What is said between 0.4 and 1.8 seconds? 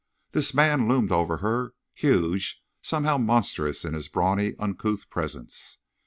man loomed over her,